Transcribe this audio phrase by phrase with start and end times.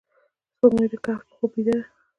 [0.53, 1.83] سپوږمۍ د کهف په خوب بیده ده